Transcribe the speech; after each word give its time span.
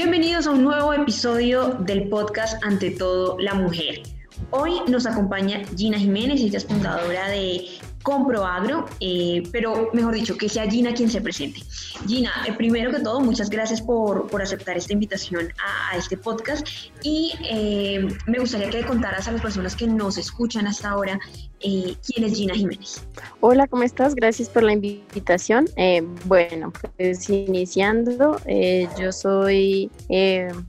Bienvenidos 0.00 0.46
a 0.46 0.52
un 0.52 0.62
nuevo 0.62 0.92
episodio 0.94 1.70
del 1.80 2.08
podcast 2.08 2.62
Ante 2.62 2.92
todo 2.92 3.36
la 3.40 3.54
mujer. 3.54 4.02
Hoy 4.52 4.74
nos 4.86 5.06
acompaña 5.06 5.62
Gina 5.76 5.98
Jiménez, 5.98 6.40
ella 6.40 6.58
es 6.58 6.66
fundadora 6.66 7.26
de 7.26 7.66
Compro 8.04 8.46
Agro, 8.46 8.86
eh, 9.00 9.42
pero 9.50 9.90
mejor 9.92 10.14
dicho, 10.14 10.36
que 10.36 10.48
sea 10.48 10.70
Gina 10.70 10.94
quien 10.94 11.10
se 11.10 11.20
presente. 11.20 11.64
Gina, 12.06 12.30
eh, 12.46 12.52
primero 12.52 12.92
que 12.92 13.00
todo, 13.00 13.18
muchas 13.18 13.50
gracias 13.50 13.82
por, 13.82 14.28
por 14.28 14.40
aceptar 14.40 14.76
esta 14.76 14.92
invitación 14.92 15.52
a, 15.58 15.96
este 15.96 16.16
podcast 16.16 16.64
y 17.02 17.32
eh, 17.50 18.06
me 18.26 18.38
gustaría 18.38 18.70
que 18.70 18.86
contaras 18.86 19.26
a 19.26 19.32
las 19.32 19.42
personas 19.42 19.74
que 19.74 19.88
nos 19.88 20.16
escuchan 20.16 20.68
hasta 20.68 20.90
ahora 20.90 21.18
quién 21.60 22.24
es 22.24 22.36
Gina 22.36 22.54
Jiménez. 22.54 23.06
Hola, 23.40 23.66
¿cómo 23.66 23.82
estás? 23.82 24.14
Gracias 24.14 24.48
por 24.48 24.62
la 24.62 24.72
invitación. 24.72 25.66
bueno, 26.24 26.72
pues 26.96 27.28
iniciando, 27.28 28.36
yo 28.98 29.12
soy 29.12 29.90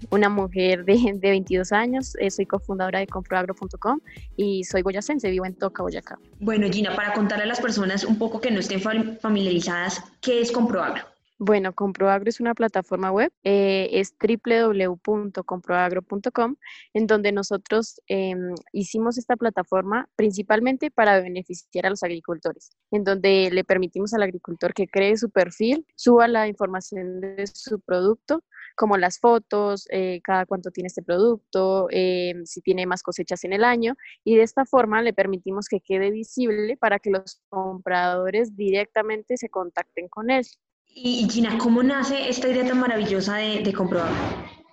una 0.10 0.30
mujer 0.30 0.86
de, 0.86 1.14
de 1.16 1.30
22 1.30 1.72
años, 1.72 2.14
soy 2.30 2.46
cofundadora 2.46 3.00
de 3.00 3.08
comproagro.com 3.08 4.00
y 4.36 4.64
soy 4.64 4.82
boyacense, 4.82 5.30
vivo 5.30 5.46
en 5.46 5.56
Toca, 5.56 5.84
Boyacá. 5.84 6.20
Bueno, 6.40 6.68
Gina, 6.70 6.96
para 6.96 7.14
contarle 7.14 7.44
a 7.44 7.48
las 7.48 7.60
personas 7.60 8.04
un 8.04 8.18
poco 8.18 8.42
que 8.42 8.52
no 8.52 8.60
estén 8.60 8.82
familiarizadas, 9.20 10.04
¿qué 10.22 10.42
es 10.42 10.52
ComproAgro? 10.52 11.19
Bueno, 11.42 11.74
ComproAgro 11.74 12.28
es 12.28 12.42
una 12.42 12.54
plataforma 12.54 13.14
web, 13.14 13.32
eh, 13.46 13.88
es 13.94 14.14
www.comproagro.com, 14.20 16.58
en 16.94 17.08
donde 17.08 17.32
nosotros 17.32 18.02
em, 18.08 18.54
hicimos 18.74 19.18
esta 19.18 19.38
plataforma 19.38 20.10
principalmente 20.18 20.92
para 20.92 21.22
beneficiar 21.22 21.86
a 21.86 21.92
los 21.92 22.04
agricultores, 22.04 22.72
en 22.92 23.06
donde 23.06 23.52
le 23.54 23.64
permitimos 23.64 24.14
al 24.14 24.24
agricultor 24.24 24.74
que 24.74 24.90
cree 24.90 25.16
su 25.16 25.30
perfil, 25.30 25.86
suba 25.96 26.28
la 26.28 26.50
información 26.50 27.22
de 27.22 27.48
su 27.48 27.80
producto, 27.80 28.44
como 28.76 28.98
las 28.98 29.20
fotos, 29.20 29.88
eh, 29.92 30.20
cada 30.22 30.46
cuánto 30.46 30.72
tiene 30.72 30.88
este 30.88 31.04
producto, 31.04 31.88
eh, 31.90 32.34
si 32.44 32.60
tiene 32.60 32.86
más 32.86 33.02
cosechas 33.02 33.46
en 33.46 33.54
el 33.54 33.64
año, 33.64 33.96
y 34.26 34.36
de 34.36 34.44
esta 34.44 34.66
forma 34.66 35.02
le 35.02 35.14
permitimos 35.14 35.70
que 35.70 35.80
quede 35.80 36.12
visible 36.12 36.76
para 36.76 37.00
que 37.00 37.12
los 37.12 37.42
compradores 37.48 38.58
directamente 38.58 39.38
se 39.38 39.48
contacten 39.48 40.10
con 40.10 40.32
él. 40.32 40.46
Y 40.94 41.28
Gina, 41.30 41.58
¿cómo 41.58 41.84
nace 41.84 42.30
esta 42.30 42.50
idea 42.50 42.66
tan 42.66 42.80
maravillosa 42.80 43.36
de, 43.38 43.74
Comproagro? 43.74 44.16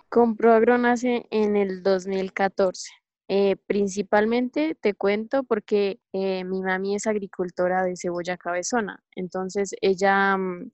Comproagro 0.09 0.79
nace 0.79 1.27
en 1.31 1.57
el 1.57 1.83
2014. 1.83 2.91
Eh, 3.29 3.57
principalmente 3.67 4.77
te 4.81 4.95
cuento 4.95 5.43
porque 5.43 5.99
mi 6.13 6.63
mami 6.63 6.95
es 6.95 7.07
agricultora 7.09 7.83
de 7.83 7.97
cebolla 7.97 8.37
cabezona, 8.37 9.03
entonces 9.17 9.75
ella 9.81 10.37
mm, 10.37 10.71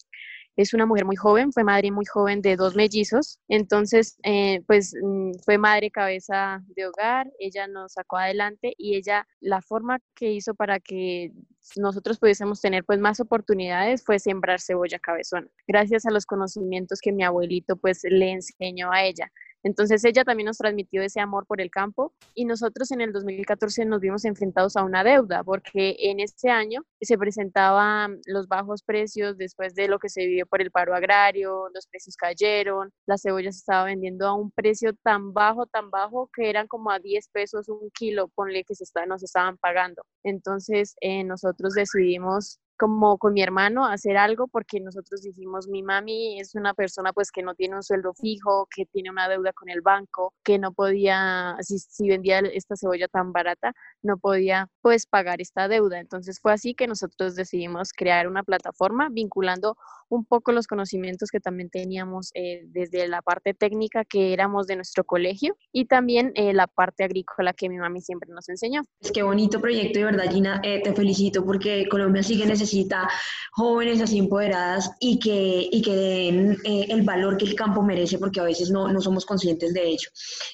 es 0.56 0.74
una 0.74 0.86
mujer 0.86 1.04
muy 1.04 1.16
joven, 1.16 1.52
fue 1.52 1.64
madre 1.64 1.90
muy 1.90 2.04
joven 2.04 2.42
de 2.42 2.56
dos 2.56 2.76
mellizos, 2.76 3.38
entonces 3.48 4.18
eh, 4.22 4.62
pues 4.66 4.94
mm, 5.00 5.32
fue 5.44 5.56
madre 5.58 5.90
cabeza 5.90 6.62
de 6.76 6.86
hogar, 6.86 7.30
ella 7.38 7.66
nos 7.68 7.92
sacó 7.94 8.18
adelante 8.18 8.74
y 8.76 8.96
ella 8.96 9.26
la 9.40 9.62
forma 9.62 9.98
que 10.14 10.32
hizo 10.32 10.54
para 10.54 10.78
que 10.78 11.32
nosotros 11.76 12.18
pudiésemos 12.18 12.60
tener 12.60 12.84
pues 12.84 12.98
más 12.98 13.20
oportunidades 13.20 14.04
fue 14.04 14.18
sembrar 14.18 14.60
cebolla 14.60 14.98
cabezona, 14.98 15.48
gracias 15.66 16.06
a 16.06 16.10
los 16.10 16.26
conocimientos 16.26 17.00
que 17.00 17.12
mi 17.12 17.24
abuelito 17.24 17.76
pues 17.76 18.00
le 18.04 18.32
enseñó 18.32 18.92
a 18.92 19.04
ella. 19.04 19.32
Entonces 19.62 20.04
ella 20.04 20.24
también 20.24 20.46
nos 20.46 20.58
transmitió 20.58 21.02
ese 21.02 21.20
amor 21.20 21.46
por 21.46 21.60
el 21.60 21.70
campo 21.70 22.12
y 22.34 22.44
nosotros 22.44 22.90
en 22.90 23.00
el 23.00 23.12
2014 23.12 23.84
nos 23.84 24.00
vimos 24.00 24.24
enfrentados 24.24 24.76
a 24.76 24.84
una 24.84 25.04
deuda 25.04 25.44
porque 25.44 25.96
en 25.98 26.20
ese 26.20 26.50
año 26.50 26.82
se 27.00 27.18
presentaban 27.18 28.20
los 28.26 28.48
bajos 28.48 28.82
precios 28.82 29.36
después 29.38 29.74
de 29.74 29.88
lo 29.88 29.98
que 29.98 30.08
se 30.08 30.26
vivió 30.26 30.46
por 30.46 30.62
el 30.62 30.70
paro 30.70 30.94
agrario, 30.94 31.68
los 31.74 31.86
precios 31.86 32.16
cayeron, 32.16 32.90
la 33.06 33.18
cebolla 33.18 33.52
se 33.52 33.58
estaba 33.58 33.84
vendiendo 33.84 34.26
a 34.26 34.34
un 34.34 34.50
precio 34.50 34.92
tan 35.02 35.32
bajo, 35.32 35.66
tan 35.66 35.90
bajo 35.90 36.28
que 36.34 36.50
eran 36.50 36.66
como 36.66 36.90
a 36.90 36.98
10 36.98 37.28
pesos 37.28 37.68
un 37.68 37.90
kilo, 37.90 38.28
ponle 38.28 38.64
que 38.64 38.74
se 38.74 38.84
nos 39.06 39.22
estaban 39.22 39.56
pagando. 39.58 40.02
Entonces 40.22 40.96
eh, 41.00 41.24
nosotros 41.24 41.74
decidimos 41.74 42.60
como 42.76 43.18
con 43.18 43.32
mi 43.32 43.42
hermano 43.42 43.86
hacer 43.86 44.16
algo 44.16 44.48
porque 44.48 44.80
nosotros 44.80 45.22
dijimos, 45.22 45.68
mi 45.68 45.82
mami 45.82 46.40
es 46.40 46.54
una 46.54 46.74
persona 46.74 47.12
pues 47.12 47.30
que 47.30 47.42
no 47.42 47.54
tiene 47.54 47.76
un 47.76 47.82
sueldo 47.82 48.12
fijo, 48.14 48.66
que 48.74 48.86
tiene 48.86 49.10
una 49.10 49.28
deuda 49.28 49.52
con 49.52 49.68
el 49.68 49.80
banco, 49.80 50.34
que 50.44 50.58
no 50.58 50.72
podía, 50.72 51.56
si, 51.60 51.78
si 51.78 52.08
vendía 52.08 52.40
esta 52.40 52.76
cebolla 52.76 53.08
tan 53.08 53.32
barata, 53.32 53.72
no 54.02 54.16
podía 54.18 54.68
pues 54.80 55.06
pagar 55.06 55.40
esta 55.40 55.68
deuda. 55.68 56.00
Entonces 56.00 56.40
fue 56.40 56.52
así 56.52 56.74
que 56.74 56.86
nosotros 56.86 57.34
decidimos 57.34 57.92
crear 57.92 58.28
una 58.28 58.42
plataforma 58.42 59.08
vinculando 59.10 59.76
un 60.08 60.24
poco 60.26 60.52
los 60.52 60.66
conocimientos 60.66 61.30
que 61.30 61.40
también 61.40 61.70
teníamos 61.70 62.30
eh, 62.34 62.62
desde 62.66 63.08
la 63.08 63.22
parte 63.22 63.54
técnica 63.54 64.04
que 64.04 64.34
éramos 64.34 64.66
de 64.66 64.76
nuestro 64.76 65.04
colegio 65.04 65.56
y 65.72 65.86
también 65.86 66.32
eh, 66.34 66.52
la 66.52 66.66
parte 66.66 67.04
agrícola 67.04 67.54
que 67.54 67.70
mi 67.70 67.78
mami 67.78 68.02
siempre 68.02 68.30
nos 68.30 68.48
enseñó. 68.48 68.82
Es 69.00 69.10
que 69.10 69.22
bonito 69.22 69.60
proyecto, 69.60 69.98
de 69.98 70.04
verdad, 70.04 70.30
Gina, 70.30 70.60
eh, 70.64 70.82
te 70.82 70.92
felicito 70.92 71.44
porque 71.44 71.88
Colombia 71.88 72.22
sigue 72.22 72.46
necesita 72.62 73.08
jóvenes 73.52 74.00
así 74.00 74.18
empoderadas 74.18 74.90
y 75.00 75.18
que, 75.18 75.68
y 75.70 75.82
que 75.82 75.94
den 75.94 76.56
el 76.64 77.02
valor 77.02 77.36
que 77.36 77.44
el 77.44 77.54
campo 77.54 77.82
merece 77.82 78.18
porque 78.18 78.40
a 78.40 78.44
veces 78.44 78.70
no, 78.70 78.88
no 78.88 79.00
somos 79.00 79.26
conscientes 79.26 79.74
de 79.74 79.88
ello. 79.88 80.08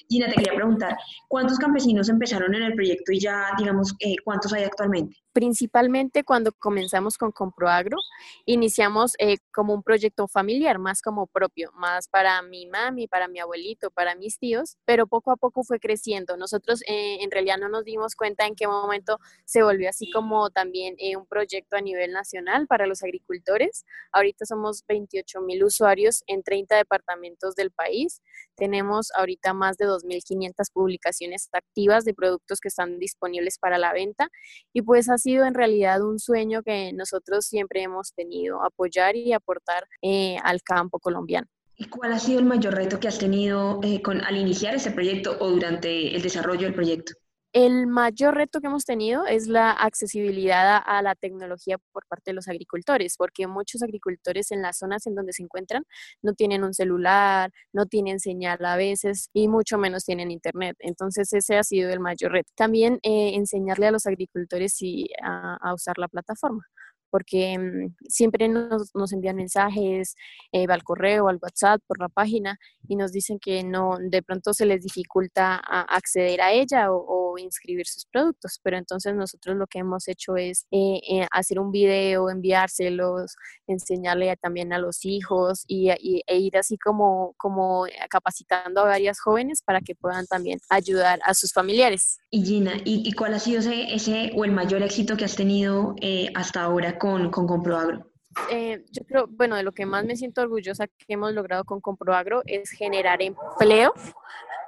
Gina, 0.09 0.27
te 0.27 0.35
quería 0.35 0.55
preguntar, 0.55 0.97
¿cuántos 1.27 1.57
campesinos 1.57 2.09
empezaron 2.09 2.53
en 2.55 2.63
el 2.63 2.73
proyecto 2.73 3.11
y 3.11 3.19
ya, 3.19 3.51
digamos, 3.57 3.93
cuántos 4.23 4.53
hay 4.53 4.63
actualmente? 4.63 5.15
principalmente 5.39 6.23
cuando 6.23 6.51
comenzamos 6.51 7.17
con 7.17 7.31
ComproAgro, 7.31 7.97
iniciamos 8.45 9.13
eh, 9.19 9.37
como 9.53 9.73
un 9.73 9.83
proyecto 9.83 10.27
familiar, 10.27 10.79
más 10.79 11.01
como 11.01 11.27
propio, 11.27 11.71
más 11.75 12.07
para 12.07 12.41
mi 12.41 12.65
mami, 12.65 13.07
para 13.07 13.27
mi 13.27 13.39
abuelito, 13.39 13.91
para 13.91 14.15
mis 14.15 14.37
tíos, 14.39 14.77
pero 14.85 15.07
poco 15.07 15.31
a 15.31 15.37
poco 15.37 15.63
fue 15.63 15.79
creciendo. 15.79 16.35
Nosotros 16.37 16.81
eh, 16.87 17.19
en 17.21 17.31
realidad 17.31 17.57
no 17.57 17.69
nos 17.69 17.85
dimos 17.85 18.15
cuenta 18.15 18.45
en 18.45 18.55
qué 18.55 18.67
momento 18.67 19.19
se 19.45 19.63
volvió 19.63 19.89
así 19.89 20.11
como 20.11 20.49
también 20.49 20.95
eh, 20.97 21.15
un 21.15 21.25
proyecto 21.25 21.77
a 21.77 21.81
nivel 21.81 21.98
nacional 22.07 22.67
para 22.67 22.87
los 22.87 23.03
agricultores. 23.03 23.85
Ahorita 24.11 24.45
somos 24.45 24.83
28 24.87 25.41
mil 25.41 25.63
usuarios 25.63 26.23
en 26.27 26.43
30 26.43 26.77
departamentos 26.77 27.55
del 27.55 27.71
país. 27.71 28.21
Tenemos 28.55 29.11
ahorita 29.15 29.53
más 29.53 29.77
de 29.77 29.85
2.500 29.85 30.53
publicaciones 30.73 31.49
activas 31.51 32.05
de 32.05 32.13
productos 32.13 32.59
que 32.59 32.69
están 32.69 32.99
disponibles 32.99 33.57
para 33.57 33.77
la 33.77 33.93
venta 33.93 34.29
y 34.73 34.81
pues 34.81 35.09
ha 35.09 35.17
sido 35.17 35.45
en 35.45 35.53
realidad 35.53 36.01
un 36.01 36.19
sueño 36.19 36.63
que 36.63 36.91
nosotros 36.93 37.45
siempre 37.45 37.81
hemos 37.81 38.13
tenido, 38.13 38.63
apoyar 38.63 39.15
y 39.15 39.33
aportar 39.33 39.85
eh, 40.01 40.37
al 40.43 40.61
campo 40.61 40.99
colombiano. 40.99 41.47
¿Y 41.75 41.85
cuál 41.85 42.11
ha 42.11 42.19
sido 42.19 42.39
el 42.39 42.45
mayor 42.45 42.75
reto 42.75 42.99
que 42.99 43.07
has 43.07 43.19
tenido 43.19 43.79
eh, 43.83 44.01
con, 44.01 44.21
al 44.21 44.35
iniciar 44.35 44.75
ese 44.75 44.91
proyecto 44.91 45.37
o 45.39 45.49
durante 45.49 46.13
el 46.13 46.21
desarrollo 46.21 46.63
del 46.63 46.73
proyecto? 46.73 47.13
El 47.51 47.87
mayor 47.87 48.35
reto 48.35 48.61
que 48.61 48.67
hemos 48.67 48.85
tenido 48.85 49.25
es 49.25 49.47
la 49.47 49.71
accesibilidad 49.71 50.79
a, 50.85 51.01
la 51.01 51.15
tecnología 51.15 51.79
por 51.91 52.05
parte 52.05 52.29
de 52.29 52.35
los 52.35 52.47
agricultores, 52.47 53.15
porque 53.17 53.47
muchos 53.47 53.81
agricultores 53.81 54.51
en 54.51 54.61
las 54.61 54.77
zonas 54.77 55.07
en 55.07 55.15
donde 55.15 55.33
se 55.33 55.41
encuentran 55.41 55.83
no 56.21 56.33
tienen 56.33 56.63
un 56.63 56.75
celular, 56.75 57.51
no 57.73 57.87
tienen 57.87 58.19
señal 58.19 58.63
a 58.63 58.75
veces 58.75 59.29
y 59.33 59.47
mucho 59.47 59.79
menos 59.79 60.05
tienen 60.05 60.29
internet. 60.29 60.75
Entonces 60.79 61.33
ese 61.33 61.57
ha 61.57 61.63
sido 61.63 61.91
el 61.91 61.99
mayor 61.99 62.33
reto. 62.33 62.51
También 62.55 62.99
eh, 63.01 63.31
enseñarle 63.33 63.87
a 63.87 63.91
los 63.91 64.05
agricultores 64.05 64.77
a 65.23 65.73
usar 65.73 65.97
la 65.97 66.07
plataforma 66.07 66.63
porque 67.09 67.57
mm, 67.57 67.95
siempre 68.07 68.47
nos, 68.47 68.91
nos, 68.95 69.13
envían 69.13 69.35
mensajes 69.35 70.15
eh, 70.51 70.65
al 70.69 70.83
correo, 70.83 71.27
al 71.27 71.39
WhatsApp, 71.41 71.81
por 71.87 71.99
la 71.99 72.09
página 72.09 72.57
y 72.87 72.95
nos 72.95 73.11
dicen 73.11 73.39
que 73.39 73.63
no, 73.63 73.97
de 73.99 74.21
pronto 74.21 74.53
se 74.53 74.65
les 74.65 74.83
dificulta 74.83 75.55
acceder 75.55 76.41
a 76.41 76.51
ella 76.51 76.91
o, 76.91 77.28
inscribir 77.39 77.87
sus 77.87 78.05
productos, 78.05 78.59
pero 78.63 78.77
entonces 78.77 79.15
nosotros 79.15 79.55
lo 79.55 79.67
que 79.67 79.79
hemos 79.79 80.07
hecho 80.07 80.35
es 80.35 80.65
eh, 80.71 81.01
eh, 81.09 81.27
hacer 81.31 81.59
un 81.59 81.71
video, 81.71 82.29
enviárselos, 82.29 83.35
enseñarle 83.67 84.35
también 84.37 84.73
a 84.73 84.79
los 84.79 85.05
hijos 85.05 85.63
y, 85.67 85.89
e 85.89 86.37
ir 86.37 86.57
así 86.57 86.77
como, 86.77 87.33
como 87.37 87.85
capacitando 88.09 88.81
a 88.81 88.85
varias 88.85 89.19
jóvenes 89.19 89.61
para 89.61 89.81
que 89.81 89.95
puedan 89.95 90.25
también 90.27 90.59
ayudar 90.69 91.19
a 91.23 91.33
sus 91.33 91.53
familiares. 91.53 92.19
Y 92.29 92.43
Gina, 92.43 92.73
¿y, 92.85 93.11
cuál 93.13 93.33
ha 93.33 93.39
sido 93.39 93.59
ese, 93.59 93.93
ese, 93.93 94.31
o 94.35 94.45
el 94.45 94.51
mayor 94.51 94.83
éxito 94.83 95.17
que 95.17 95.25
has 95.25 95.35
tenido 95.35 95.95
hasta 96.35 96.63
ahora 96.63 96.97
con, 96.97 97.31
con 97.31 97.47
ComproAgro? 97.47 98.09
Eh, 98.51 98.85
yo 98.91 99.03
creo, 99.05 99.27
bueno, 99.27 99.55
de 99.55 99.63
lo 99.63 99.71
que 99.71 99.85
más 99.85 100.05
me 100.05 100.15
siento 100.15 100.41
orgullosa 100.41 100.87
que 100.87 101.05
hemos 101.07 101.33
logrado 101.33 101.63
con 101.65 101.81
ComproAgro 101.81 102.41
es 102.45 102.69
generar 102.69 103.21
empleo 103.21 103.93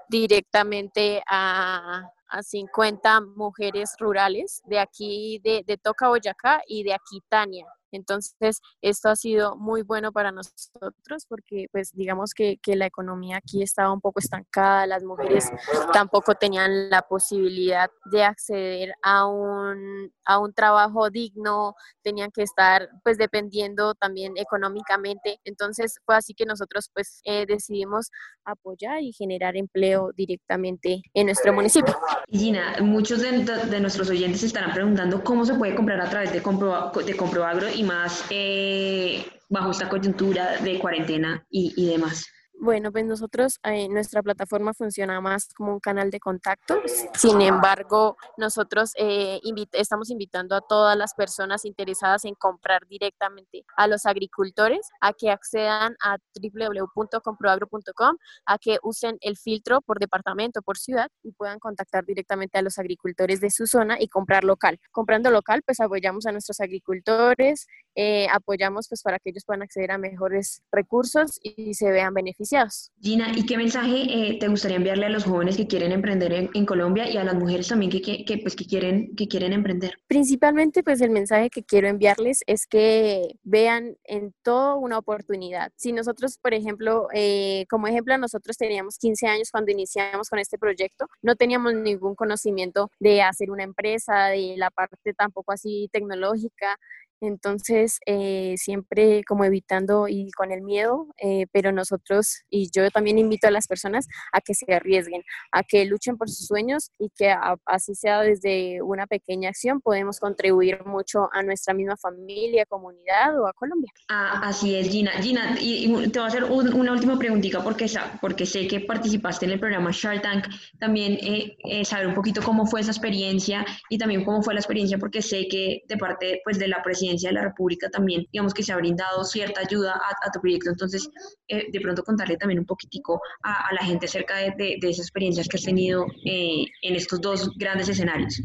directamente 0.10 1.22
a, 1.30 2.12
a 2.32 2.42
50 2.42 3.22
mujeres 3.36 3.96
rurales 4.00 4.62
de 4.66 4.80
aquí, 4.80 5.40
de, 5.44 5.64
de 5.68 5.78
Toca, 5.78 6.08
Boyacá 6.08 6.62
y 6.68 6.84
de 6.84 6.94
Aquitania. 6.94 7.68
Entonces, 7.92 8.62
esto 8.82 9.10
ha 9.10 9.16
sido 9.16 9.58
muy 9.58 9.84
bueno 9.84 10.12
para 10.12 10.32
nosotros 10.32 11.26
porque, 11.28 11.68
pues, 11.72 11.92
digamos 11.94 12.34
que, 12.34 12.58
que 12.58 12.76
la 12.76 12.86
economía 12.86 13.38
aquí 13.38 13.62
estaba 13.62 13.92
un 13.92 14.02
poco 14.02 14.20
estancada, 14.20 14.88
las 14.88 15.04
mujeres 15.04 15.50
tampoco 15.94 16.36
tenían 16.36 16.90
la 16.90 17.02
posibilidad 17.02 17.90
de 18.12 18.24
acceder 18.24 18.94
a 19.02 19.28
un, 19.28 20.12
a 20.26 20.40
un 20.40 20.54
trabajo 20.54 21.10
digno, 21.10 21.76
tenían 22.02 22.32
que 22.32 22.44
estar, 22.44 22.90
pues, 23.04 23.18
dependiendo 23.18 23.94
también 23.96 24.34
económicamente. 24.38 25.40
Entonces, 25.44 26.00
fue 26.06 26.16
así 26.16 26.34
que 26.34 26.46
nosotros, 26.46 26.90
pues, 26.94 27.22
eh, 27.26 27.46
decidimos 27.46 28.10
apoyar 28.46 29.02
y 29.02 29.14
generar 29.14 29.56
empleo 29.56 30.12
directamente 30.16 31.02
en 31.14 31.26
nuestro 31.28 31.54
municipio. 31.54 31.96
Gina, 32.30 32.76
muchos 32.82 33.22
de, 33.22 33.80
nuestros 33.80 34.10
oyentes 34.10 34.44
estarán 34.44 34.74
preguntando 34.74 35.24
cómo 35.24 35.46
se 35.46 35.54
puede 35.56 35.76
comprar 35.76 36.02
a 36.02 36.10
través 36.10 36.34
de, 36.34 36.42
Compro, 36.42 36.92
de 37.06 37.16
Comproagro 37.16 37.68
y 37.70 37.81
más 37.84 38.26
eh, 38.30 39.26
bajo 39.50 39.72
esta 39.72 39.90
coyuntura 39.90 40.58
de 40.58 40.80
cuarentena 40.80 41.46
y, 41.50 41.74
y 41.76 41.88
demás. 41.88 42.28
Bueno, 42.64 42.92
pues 42.92 43.06
nosotros, 43.06 43.60
eh, 43.64 43.90
nuestra 43.90 44.22
plataforma 44.22 44.76
funciona 44.76 45.20
más 45.20 45.52
como 45.56 45.74
un 45.74 45.80
canal 45.80 46.12
de 46.12 46.20
contacto. 46.20 46.80
Sin 47.18 47.42
embargo, 47.42 48.18
nosotros 48.38 48.92
eh, 49.00 49.42
estamos 49.72 50.12
invitando 50.12 50.56
a 50.56 50.62
todas 50.62 50.96
las 50.96 51.16
personas 51.16 51.66
interesadas 51.66 52.24
en 52.24 52.36
comprar 52.36 52.86
directamente 52.86 53.66
a 53.76 53.88
los 53.88 54.06
agricultores 54.06 54.92
a 55.00 55.12
que 55.14 55.32
accedan 55.32 55.96
a 56.04 56.18
www.comproagro.com, 56.36 58.18
a 58.46 58.58
que 58.60 58.78
usen 58.84 59.18
el 59.22 59.38
filtro 59.38 59.82
por 59.82 59.98
departamento, 59.98 60.62
por 60.62 60.78
ciudad 60.78 61.08
y 61.24 61.32
puedan 61.32 61.58
contactar 61.58 62.06
directamente 62.06 62.60
a 62.60 62.62
los 62.62 62.78
agricultores 62.78 63.42
de 63.42 63.50
su 63.50 63.66
zona 63.66 63.98
y 64.00 64.08
comprar 64.08 64.44
local. 64.44 64.80
Comprando 64.92 65.32
local, 65.32 65.64
pues 65.66 65.80
apoyamos 65.80 66.28
a 66.28 66.32
nuestros 66.32 66.60
agricultores, 66.60 67.66
eh, 67.96 68.28
apoyamos 68.32 68.88
pues 68.88 69.02
para 69.02 69.18
que 69.18 69.32
ellos 69.32 69.46
puedan 69.46 69.64
acceder 69.64 69.90
a 69.90 69.98
mejores 69.98 70.62
recursos 70.72 71.40
y 71.42 71.74
se 71.74 71.90
vean 71.90 72.14
beneficiados. 72.52 72.92
Gina, 73.02 73.32
¿y 73.36 73.46
qué 73.46 73.58
mensaje 73.58 74.04
eh, 74.10 74.38
te 74.40 74.48
gustaría 74.48 74.78
enviarle 74.78 75.08
a 75.08 75.10
los 75.10 75.24
jóvenes 75.24 75.58
que 75.58 75.68
quieren 75.68 75.92
emprender 75.92 76.50
en, 76.54 76.66
Colombia 76.66 77.10
y 77.10 77.18
a 77.18 77.24
las 77.24 77.34
mujeres 77.34 77.68
también 77.68 77.92
que, 77.92 78.02
que, 78.02 78.38
pues, 78.38 78.56
que, 78.56 78.66
quieren, 78.66 79.16
que 79.16 79.28
quieren 79.28 79.54
emprender? 79.54 79.94
Principalmente 80.08 80.84
pues 80.84 81.02
el 81.02 81.10
mensaje 81.10 81.50
que 81.50 81.64
quiero 81.64 81.88
enviarles 81.88 82.44
es 82.46 82.68
que 82.68 83.36
vean 83.44 83.98
en 84.04 84.34
todo 84.44 84.78
una 84.78 84.98
oportunidad. 84.98 85.72
Si 85.76 85.92
nosotros, 85.92 86.38
por 86.38 86.54
ejemplo, 86.54 87.08
eh, 87.14 87.66
como 87.70 87.88
ejemplo, 87.88 88.18
nosotros 88.18 88.58
teníamos 88.58 88.98
15 88.98 89.28
años 89.28 89.50
cuando 89.52 89.72
iniciamos 89.72 90.30
con 90.30 90.40
este 90.40 90.58
proyecto, 90.58 91.08
no 91.22 91.36
teníamos 91.36 91.74
ningún 91.74 92.16
conocimiento 92.16 92.92
de 93.00 93.22
hacer 93.22 93.50
una 93.50 93.64
empresa, 93.64 94.28
de 94.28 94.56
la 94.58 94.70
parte 94.70 95.14
tampoco 95.14 95.52
así 95.52 95.90
tecnológica, 95.92 96.78
entonces, 97.22 98.00
eh, 98.08 98.56
siempre 98.58 99.24
como 99.28 99.46
evitando 99.46 100.08
y 100.08 100.32
con 100.32 100.52
el 100.52 100.64
miedo, 100.64 101.06
eh, 101.22 101.46
pero 101.52 101.72
nosotros, 101.72 102.42
y 102.50 102.72
yo 102.74 102.90
también 102.90 103.20
invito 103.20 103.48
a 103.48 103.52
las 103.52 103.68
personas 103.68 104.08
a 104.34 104.42
que 104.42 104.56
se 104.56 104.74
arriesguen, 104.74 105.22
a 105.52 105.62
que 105.62 105.86
luchen 105.86 106.18
por 106.18 106.30
sus 106.30 106.48
sueños 106.48 106.90
y 106.98 107.10
que 107.16 107.32
así 107.66 107.94
sea 107.94 108.22
desde 108.22 108.82
una 108.82 109.06
pequeña 109.06 109.50
acción, 109.50 109.82
podemos 109.82 110.20
contribuir 110.20 110.84
mucho 110.86 111.30
a 111.32 111.44
nuestra 111.44 111.76
misma 111.76 111.96
familia, 111.96 112.66
comunidad 112.66 113.40
o 113.40 113.46
a 113.46 113.54
Colombia. 113.54 113.92
Ah, 114.10 114.42
así 114.46 114.76
es, 114.76 114.90
Gina. 114.90 115.12
Gina, 115.12 115.56
y, 115.62 116.10
te 116.10 116.18
voy 116.18 116.26
a 116.26 116.28
hacer 116.28 116.44
una 116.46 116.92
última 116.92 117.20
preguntita 117.20 117.64
porque, 117.64 117.86
porque 118.20 118.48
sé 118.48 118.68
que 118.68 118.80
participaste 118.80 119.46
en 119.46 119.52
el 119.52 119.60
programa 119.60 119.92
Shark 119.94 120.24
Tank. 120.24 120.48
También 120.80 121.20
eh, 121.22 121.86
saber 121.86 122.08
un 122.08 122.16
poquito 122.16 122.42
cómo 122.42 122.66
fue 122.66 122.82
esa 122.82 122.92
experiencia 122.92 123.64
y 123.90 124.00
también 124.00 124.26
cómo 124.26 124.42
fue 124.42 124.56
la 124.56 124.60
experiencia 124.60 124.98
porque 124.98 125.22
sé 125.22 125.48
que 125.48 125.84
de 125.88 125.98
parte 125.98 126.42
pues, 126.44 126.58
de 126.58 126.68
la 126.68 126.82
presidencia 126.82 127.11
de 127.20 127.34
la 127.34 127.44
República 127.44 127.90
también, 127.90 128.26
digamos 128.32 128.54
que 128.54 128.64
se 128.64 128.72
ha 128.72 128.78
brindado 128.78 129.24
cierta 129.24 129.62
ayuda 129.62 129.94
a, 129.94 130.32
tu 130.32 130.40
proyecto. 130.40 130.70
Entonces, 130.70 131.10
eh, 131.48 131.66
de 131.72 131.82
pronto 131.82 132.04
contarle 132.04 132.38
también 132.38 132.60
un 132.60 132.66
poquitico 132.66 133.22
a, 133.44 133.74
la 133.74 133.86
gente 133.86 134.06
acerca 134.06 134.36
de, 134.38 134.78
esas 134.82 135.06
experiencias 135.06 135.48
que 135.48 135.58
has 135.58 135.64
tenido 135.64 136.06
eh, 136.26 136.66
en 136.82 136.96
estos 136.96 137.22
dos 137.22 137.52
grandes 137.58 137.90
escenarios. 137.90 138.42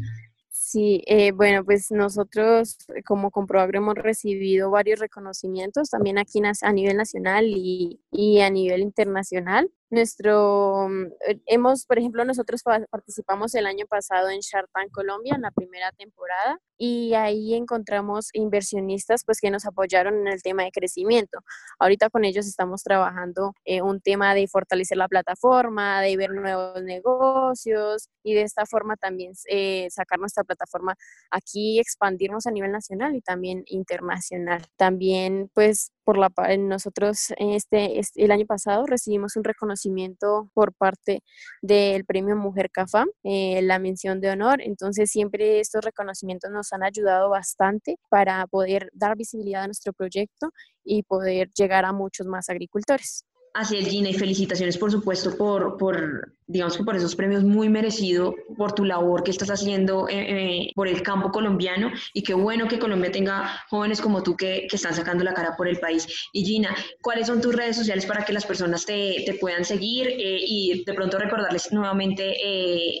Sí, 0.51 1.01
eh, 1.07 1.31
bueno, 1.31 1.63
pues 1.63 1.91
nosotros 1.91 2.77
como 3.05 3.31
Comproagro 3.31 3.77
hemos 3.77 3.95
recibido 3.95 4.69
varios 4.69 4.99
reconocimientos 4.99 5.89
también 5.89 6.17
aquí 6.17 6.41
a 6.61 6.73
nivel 6.73 6.97
nacional 6.97 7.45
y, 7.47 8.01
y 8.11 8.41
a 8.41 8.49
nivel 8.49 8.81
internacional. 8.81 9.71
Nuestro, 9.89 10.89
mm, 10.89 11.05
eh, 11.29 11.39
hemos, 11.45 11.85
por 11.85 11.97
ejemplo, 11.97 12.25
nosotros 12.25 12.61
participamos 12.91 13.55
el 13.55 13.65
año 13.65 13.85
pasado 13.87 14.29
en 14.29 14.41
Shark 14.41 14.69
Colombia 14.91 15.33
en 15.35 15.41
la 15.41 15.51
primera 15.51 15.91
temporada 15.93 16.59
y 16.77 17.13
ahí 17.13 17.53
encontramos 17.55 18.29
inversionistas 18.33 19.23
pues 19.25 19.39
que 19.39 19.49
nos 19.49 19.65
apoyaron 19.65 20.15
en 20.15 20.27
el 20.27 20.41
tema 20.43 20.63
de 20.63 20.71
crecimiento. 20.71 21.39
Ahorita 21.79 22.09
con 22.09 22.25
ellos 22.25 22.47
estamos 22.47 22.83
trabajando 22.83 23.53
en 23.63 23.83
un 23.83 24.01
tema 24.01 24.35
de 24.35 24.47
fortalecer 24.47 24.97
la 24.97 25.07
plataforma, 25.07 26.01
de 26.01 26.17
ver 26.17 26.31
nuevos 26.31 26.81
negocios 26.83 28.09
y 28.23 28.33
de 28.33 28.41
esta 28.41 28.65
forma 28.65 28.97
también 28.97 29.33
eh, 29.49 29.87
sacar 29.89 30.19
nuestra 30.19 30.43
plataforma 30.43 30.95
aquí, 31.31 31.79
expandirnos 31.79 32.45
a 32.45 32.51
nivel 32.51 32.71
nacional 32.73 33.15
y 33.15 33.21
también 33.21 33.63
internacional. 33.67 34.65
También 34.75 35.49
pues 35.53 35.91
por 36.07 36.17
la 36.17 36.31
nosotros 36.57 37.33
este, 37.37 37.99
este, 37.99 38.23
el 38.23 38.31
año 38.31 38.45
pasado 38.45 38.85
recibimos 38.85 39.35
un 39.35 39.43
reconocimiento 39.43 40.49
por 40.53 40.73
parte 40.73 41.21
del 41.61 42.05
premio 42.05 42.37
Mujer 42.37 42.71
CAFA, 42.71 43.03
eh, 43.25 43.61
la 43.61 43.77
mención 43.77 44.21
de 44.21 44.29
honor. 44.29 44.61
Entonces 44.61 45.11
siempre 45.11 45.59
estos 45.59 45.83
reconocimientos 45.83 46.49
nos 46.49 46.71
han 46.71 46.83
ayudado 46.83 47.29
bastante 47.29 47.97
para 48.07 48.47
poder 48.47 48.89
dar 48.93 49.17
visibilidad 49.17 49.63
a 49.63 49.67
nuestro 49.67 49.91
proyecto 49.91 50.51
y 50.85 51.03
poder 51.03 51.51
llegar 51.53 51.83
a 51.83 51.91
muchos 51.91 52.25
más 52.25 52.47
agricultores. 52.47 53.25
Así 53.53 53.77
es, 53.77 53.87
Gina, 53.87 54.09
y 54.09 54.13
felicitaciones, 54.13 54.77
por 54.77 54.91
supuesto, 54.91 55.35
por, 55.35 55.77
por 55.77 56.37
digamos 56.47 56.77
que 56.77 56.83
por 56.83 56.95
esos 56.95 57.15
premios 57.15 57.43
muy 57.43 57.67
merecido, 57.67 58.33
por 58.57 58.71
tu 58.71 58.85
labor 58.85 59.23
que 59.23 59.31
estás 59.31 59.49
haciendo 59.49 60.07
eh, 60.07 60.15
eh, 60.15 60.71
por 60.75 60.87
el 60.87 61.03
campo 61.03 61.29
colombiano, 61.29 61.91
y 62.13 62.23
qué 62.23 62.33
bueno 62.33 62.67
que 62.67 62.79
Colombia 62.79 63.11
tenga 63.11 63.61
jóvenes 63.69 64.01
como 64.01 64.23
tú 64.23 64.35
que, 64.37 64.65
que, 64.69 64.77
están 64.77 64.93
sacando 64.93 65.23
la 65.25 65.33
cara 65.33 65.55
por 65.57 65.67
el 65.67 65.79
país. 65.79 66.07
Y 66.31 66.45
Gina, 66.45 66.73
¿cuáles 67.01 67.27
son 67.27 67.41
tus 67.41 67.53
redes 67.53 67.75
sociales 67.75 68.05
para 68.05 68.23
que 68.23 68.31
las 68.31 68.45
personas 68.45 68.85
te, 68.85 69.23
te 69.25 69.33
puedan 69.33 69.65
seguir 69.65 70.07
eh, 70.07 70.37
y 70.39 70.83
de 70.85 70.93
pronto 70.93 71.19
recordarles 71.19 71.71
nuevamente 71.71 72.35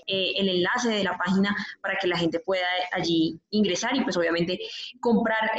el 0.07 0.49
enlace 0.49 0.89
de 0.89 1.03
la 1.03 1.17
página 1.17 1.55
para 1.81 1.97
que 1.97 2.07
la 2.07 2.17
gente 2.17 2.39
pueda 2.39 2.65
allí 2.91 3.39
ingresar 3.51 3.95
y 3.95 4.03
pues 4.03 4.17
obviamente 4.17 4.59
comprar 4.99 5.51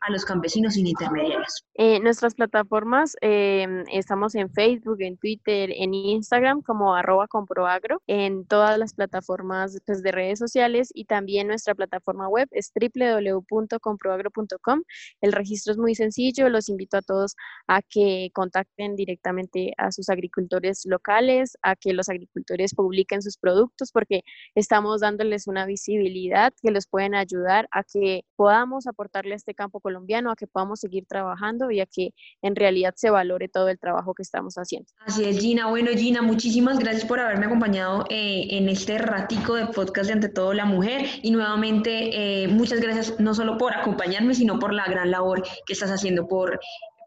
a 0.00 0.10
los 0.10 0.24
campesinos 0.24 0.74
sin 0.74 0.86
intermediarios? 0.86 1.64
nuestras 2.02 2.34
plataformas, 2.34 3.16
estamos 3.20 4.34
en 4.38 4.50
Facebook, 4.50 4.98
en 5.00 5.16
Twitter, 5.16 5.70
en 5.74 5.94
Instagram 5.94 6.62
como 6.62 6.94
arroba 6.94 7.26
comproagro, 7.28 8.02
en 8.06 8.46
todas 8.46 8.78
las 8.78 8.94
plataformas 8.94 9.78
pues, 9.86 10.02
de 10.02 10.12
redes 10.12 10.38
sociales 10.38 10.90
y 10.94 11.06
también 11.06 11.48
nuestra 11.48 11.74
plataforma 11.74 12.28
web 12.28 12.48
es 12.52 12.72
www.comproagro.com. 12.74 14.82
El 15.20 15.32
registro 15.32 15.72
es 15.72 15.78
muy 15.78 15.94
sencillo, 15.94 16.48
los 16.48 16.68
invito 16.68 16.96
a 16.96 17.02
todos 17.02 17.34
a 17.66 17.82
que 17.82 18.30
contacten 18.32 18.96
directamente 18.96 19.72
a 19.76 19.92
sus 19.92 20.08
agricultores 20.08 20.84
locales, 20.86 21.56
a 21.62 21.76
que 21.76 21.92
los 21.92 22.08
agricultores 22.08 22.74
publiquen 22.74 23.22
sus 23.22 23.36
productos 23.38 23.92
porque 23.92 24.22
estamos 24.54 25.00
dándoles 25.00 25.46
una 25.46 25.66
visibilidad 25.66 26.52
que 26.62 26.70
los 26.70 26.86
pueden 26.86 27.14
ayudar 27.14 27.68
a 27.70 27.84
que 27.84 28.24
podamos 28.36 28.86
aportarle 28.86 29.34
a 29.34 29.36
este 29.36 29.54
campo 29.54 29.80
colombiano, 29.80 30.30
a 30.30 30.36
que 30.36 30.46
podamos 30.46 30.80
seguir 30.80 31.06
trabajando 31.06 31.70
y 31.70 31.80
a 31.80 31.86
que 31.86 32.12
en 32.42 32.56
realidad 32.56 32.94
se 32.96 33.10
valore 33.10 33.48
todo 33.48 33.68
el 33.68 33.78
trabajo 33.78 34.14
que 34.14 34.22
estamos 34.26 34.54
haciendo. 34.56 34.88
Así 35.06 35.24
es, 35.24 35.38
Gina. 35.38 35.68
Bueno, 35.68 35.90
Gina, 35.92 36.22
muchísimas 36.22 36.78
gracias 36.78 37.04
por 37.04 37.20
haberme 37.20 37.46
acompañado 37.46 38.04
eh, 38.10 38.46
en 38.50 38.68
este 38.68 38.98
ratico 38.98 39.54
de 39.54 39.66
podcast 39.66 40.08
de 40.08 40.12
Ante 40.12 40.28
Todo 40.28 40.52
la 40.52 40.64
Mujer 40.64 41.06
y 41.22 41.30
nuevamente 41.30 42.44
eh, 42.44 42.48
muchas 42.48 42.80
gracias 42.80 43.18
no 43.18 43.34
solo 43.34 43.58
por 43.58 43.74
acompañarme, 43.74 44.34
sino 44.34 44.58
por 44.58 44.72
la 44.72 44.86
gran 44.86 45.10
labor 45.10 45.42
que 45.66 45.72
estás 45.72 45.90
haciendo 45.90 46.26
por, 46.26 46.58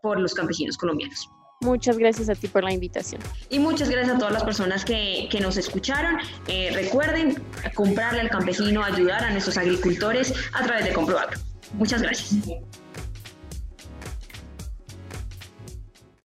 por 0.01 0.19
los 0.19 0.33
campesinos 0.33 0.77
colombianos. 0.77 1.29
Muchas 1.61 1.97
gracias 1.97 2.29
a 2.29 2.35
ti 2.35 2.47
por 2.47 2.63
la 2.63 2.71
invitación. 2.71 3.21
Y 3.49 3.59
muchas 3.59 3.89
gracias 3.89 4.15
a 4.15 4.17
todas 4.17 4.33
las 4.33 4.43
personas 4.45 4.85
que, 4.85 5.27
que 5.29 5.41
nos 5.41 5.57
escucharon. 5.57 6.17
Eh, 6.47 6.71
recuerden 6.73 7.35
comprarle 7.75 8.21
al 8.21 8.29
campesino, 8.29 8.81
ayudar 8.81 9.25
a 9.25 9.31
nuestros 9.31 9.57
agricultores 9.57 10.33
a 10.53 10.63
través 10.63 10.85
de 10.85 10.93
Comproagro. 10.93 11.37
Muchas 11.73 12.01
gracias. 12.01 12.37